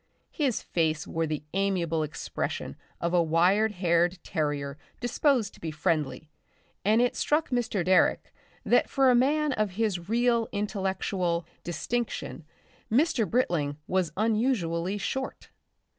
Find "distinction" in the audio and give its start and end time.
11.63-12.45